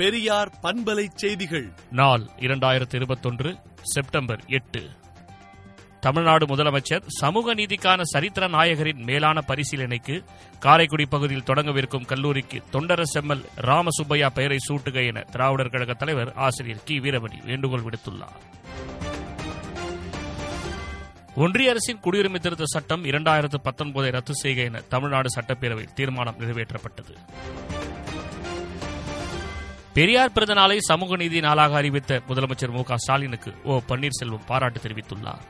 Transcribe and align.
பெரியார் 0.00 0.52
பண்பலை 0.62 1.06
செய்திகள். 1.14 1.72
நாள் 1.90 2.22
இரண்டாயிரத்தி 2.36 2.94
இருபத்தொன்று 2.94 3.56
செப்டம்பர் 3.82 4.40
எட்டு. 4.46 4.90
தமிழ்நாடு 6.00 6.46
முதலமைச்சர் 6.46 7.02
சமூக 7.06 7.54
நீதிக்கான 7.54 8.00
சரித்திர 8.02 8.48
நாயகரின் 8.48 9.02
மேலான 9.02 9.40
பரிசீலனைக்கு 9.40 10.24
காரைக்குடி 10.58 11.06
பகுதியில் 11.06 11.42
தொடங்கவிருக்கும் 11.42 12.06
கல்லூரிக்கு 12.06 12.62
தொண்டர 12.72 13.02
செம்மல் 13.02 13.44
ராமசுப்பையா 13.60 14.26
பெயரை 14.26 14.58
சூட்டுக 14.68 15.06
என 15.06 15.20
திராவிடர் 15.20 15.70
கழக 15.70 15.94
தலைவர் 15.94 16.32
ஆசிரியர் 16.32 16.84
கி. 16.84 17.00
வீரமணி 17.00 17.44
வேண்டுகோள் 17.44 17.82
விடுத்துள்ளார். 17.82 18.40
ஒன்றிய 21.34 21.70
அரசின் 21.70 22.00
குடியுரிமை 22.00 22.38
திருத்த 22.38 22.64
சட்டம் 22.64 23.04
இரண்டாயிரத்து 23.04 23.54
பத்தொன்பதை 23.64 24.10
ரத்து 24.10 24.34
செய்க 24.34 24.62
என 24.62 24.80
தமிழ்நாடு 24.80 25.28
சட்டப்பேரவையில் 25.40 25.92
தீர்மானம் 25.94 26.38
நிறைவேற்றப்பட்டது. 26.38 27.14
பெரியார் 29.94 30.32
பிறந்த 30.32 30.54
நாளை 30.54 30.80
சமூக 30.80 31.16
நீதி 31.16 31.40
நாளாக 31.40 31.76
அறிவித்த 31.76 32.22
முதலமைச்சர் 32.28 32.70
மு 32.70 32.82
க 32.82 32.96
ஸ்டாலினுக்கு 32.96 33.54
ஓ 33.64 33.80
பன்னீர்செல்வம் 33.88 34.46
பாராட்டு 34.46 34.80
தெரிவித்துள்ளார். 34.80 35.42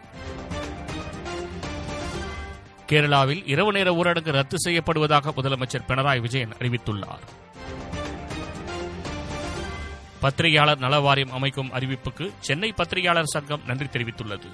கேரளாவில் 2.88 3.42
இரவு 3.46 3.72
நேர 3.72 3.92
ஊரடங்கு 3.92 4.32
ரத்து 4.32 4.56
செய்யப்படுவதாக 4.68 5.32
முதலமைச்சர் 5.36 5.86
பினராயி 5.88 6.20
விஜயன் 6.20 6.52
அறிவித்துள்ளார். 6.58 7.26
பத்திரிகையாளர் 10.20 10.78
நல 10.78 11.00
வாரியம் 11.00 11.32
அமைக்கும் 11.32 11.72
அறிவிப்புக்கு 11.72 12.32
சென்னை 12.40 12.72
பத்திரிகையாளர் 12.72 13.26
சங்கம் 13.26 13.60
நன்றி 13.66 13.86
தெரிவித்துள்ளது. 13.86 14.50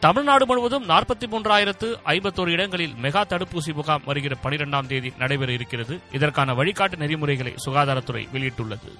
தமிழ்நாடு 0.00 0.46
முழுவதும் 0.46 0.88
நாற்பத்தி 0.88 1.26
மூன்றாயிரத்து 1.30 1.94
ஐம்பத்தோரு 2.04 2.48
இடங்களில் 2.48 2.94
மெகா 3.02 3.22
தடுப்பூசி 3.28 3.74
முகாம் 3.74 4.02
வருகிற 4.04 4.36
பனிரெண்டாம் 4.42 4.86
தேதி 4.86 5.12
நடைபெற 5.18 5.52
இருக்கிறது. 5.52 6.00
இதற்கான 6.12 6.54
வழிகாட்டு 6.54 6.96
நெறிமுறைகளை 6.96 7.54
சுகாதாரத்துறை 7.66 8.26
வெளியிட்டுள்ளது. 8.32 8.98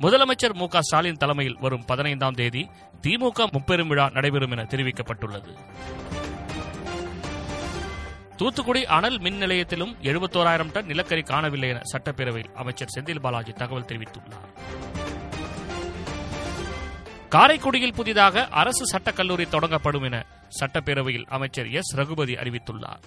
முதலமைச்சர் 0.00 0.54
மு 0.54 0.68
க 0.68 0.82
ஸ்டாலின் 0.82 1.16
தலைமையில் 1.16 1.56
வரும் 1.60 1.84
பதினைந்தாம் 1.84 2.34
தேதி 2.34 2.68
திமுக 3.02 3.50
முப்பெரும் 3.50 3.88
விழா 3.88 4.10
நடைபெறும் 4.12 4.50
என 4.50 4.62
தெரிவிக்கப்பட்டுள்ளது. 4.62 5.56
தூத்துக்குடி 8.36 8.86
அனல் 8.86 9.18
மின் 9.18 9.42
நிலையத்திலும் 9.42 9.96
எழுபத்தோராயிரம் 10.02 10.72
டன் 10.72 10.86
நிலக்கரி 10.86 11.22
காணவில்லை 11.22 11.68
என 11.68 11.80
சட்டப்பேரவையில் 11.92 12.52
அமைச்சர் 12.54 12.88
செந்தில் 12.94 13.20
பாலாஜி 13.20 13.52
தகவல் 13.52 13.84
தெரிவித்துள்ளார். 13.84 15.07
காரைக்குடியில் 17.28 17.94
புதிதாக 17.94 18.46
அரசு 18.46 18.86
சட்டக் 18.86 19.16
கல்லூரி 19.16 19.44
தொடங்கப்படும் 19.44 20.04
என 20.04 20.26
சட்டப்பேரவையில் 20.60 21.24
அமைச்சர் 21.28 21.70
எஸ். 21.70 21.94
ரகுபதி 21.94 22.34
அறிவித்துள்ளார். 22.34 23.00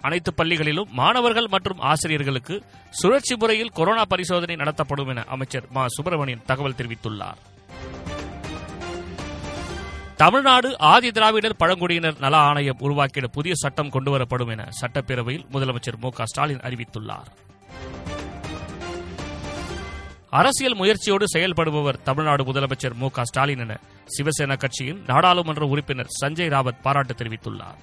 அனைத்து 0.00 0.32
பள்ளிகளிலும் 0.36 0.88
மாணவர்கள் 0.90 1.46
மற்றும் 1.46 1.78
ஆசிரியர்களுக்கு 1.78 2.62
சுழற்சி 2.90 3.36
முறையில் 3.36 3.68
கொரோனா 3.68 4.04
பரிசோதனை 4.04 4.56
நடத்தப்படும் 4.56 5.08
என 5.08 5.24
அமைச்சர் 5.28 5.66
மா. 5.70 5.88
சுப்பிரமணியன் 5.88 6.42
தகவல் 6.46 6.74
தெரிவித்துள்ளார். 6.74 7.36
தமிழ்நாடு 10.16 10.78
ஆதி 10.78 11.12
திராவிடர் 11.12 11.56
பழங்குடியினர் 11.56 12.18
நல 12.18 12.36
ஆணையம் 12.36 12.76
உருவாக்கிட 12.78 13.26
புதிய 13.26 13.54
சட்டம் 13.54 13.90
கொண்டுவரப்படும் 13.90 14.50
என 14.50 14.68
சட்டப்பேரவையில் 14.80 15.46
முதலமைச்சர் 15.52 15.96
மு. 16.00 16.10
க. 16.10 16.26
ஸ்டாலின் 16.26 16.58
அறிவித்துள்ளார். 16.58 17.50
அரசியல் 20.32 20.74
முயற்சியோடு 20.74 21.24
செயல்படுபவர் 21.34 22.02
தமிழ்நாடு 22.02 22.44
முதலமைச்சர் 22.44 22.94
மு 22.94 23.08
ஸ்டாலின் 23.22 23.58
என 23.58 23.80
சிவசேனா 24.16 24.56
கட்சியின் 24.58 25.02
நாடாளுமன்ற 25.06 25.66
உறுப்பினர் 25.66 26.06
சஞ்சய் 26.20 26.52
ராவத் 26.54 26.80
பாராட்டு 26.82 27.14
தெரிவித்துள்ளார். 27.14 27.80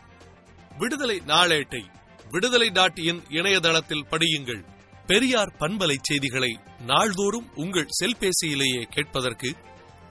விடுதலை 0.78 1.22
நாளேட்டை 1.26 1.84
விடுதலை 2.30 2.70
டாட் 2.70 2.98
இன் 2.98 3.24
இணையதளத்தில் 3.30 4.06
படியுங்கள். 4.12 4.64
பெரியார் 5.08 5.56
பண்பலை 5.60 5.96
செய்திகளை 6.02 6.60
நாள்தோறும் 6.86 7.50
உங்கள் 7.56 7.88
செல்பேசியிலேயே 8.00 8.84
கேட்பதற்கு 8.90 9.56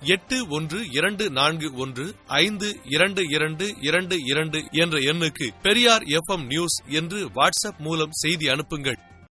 எட்டு 0.00 0.48
ஒன்று 0.48 0.90
இரண்டு 0.90 1.30
நான்கு 1.30 1.74
ஒன்று 1.74 2.14
ஐந்து 2.26 2.80
இரண்டு 2.84 3.22
இரண்டு 3.28 3.74
இரண்டு 3.80 4.16
இரண்டு 4.24 4.68
என்ற 4.70 4.98
எண்ணுக்கு 4.98 5.48
பெரியார் 5.62 6.02
எஃப்எம் 6.02 6.46
நியூஸ் 6.46 6.82
என்று 6.86 7.28
வாட்ஸ்அப் 7.28 7.78
மூலம் 7.78 8.12
செய்தி 8.12 8.48
அனுப்புங்கள். 8.48 8.98